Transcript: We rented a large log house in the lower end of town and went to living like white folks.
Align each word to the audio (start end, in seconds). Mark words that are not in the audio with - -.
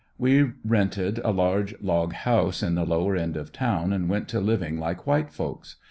We 0.17 0.53
rented 0.65 1.19
a 1.23 1.29
large 1.29 1.79
log 1.79 2.13
house 2.13 2.63
in 2.63 2.73
the 2.73 2.85
lower 2.87 3.15
end 3.15 3.37
of 3.37 3.51
town 3.51 3.93
and 3.93 4.09
went 4.09 4.27
to 4.29 4.39
living 4.39 4.79
like 4.79 5.05
white 5.05 5.31
folks. 5.31 5.75